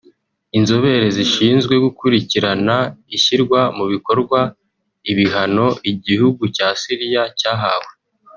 [0.57, 2.77] Inzobere zishinzwe gukurikirana
[3.15, 4.39] ishyirwa mu bikorwa
[5.11, 7.91] ibihano igihugu cya Syria cyahawe